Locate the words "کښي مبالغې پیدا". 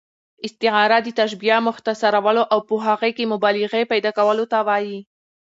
3.17-4.11